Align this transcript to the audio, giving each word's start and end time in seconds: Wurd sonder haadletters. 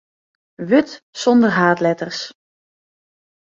Wurd 0.69 0.91
sonder 1.21 1.51
haadletters. 1.57 2.19